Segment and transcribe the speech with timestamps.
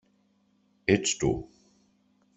[0.95, 1.31] Ets tu.